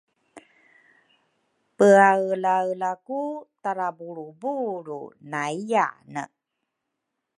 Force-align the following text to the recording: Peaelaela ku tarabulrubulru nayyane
Peaelaela 1.77 2.91
ku 3.05 3.21
tarabulrubulru 3.61 4.99
nayyane 5.31 6.23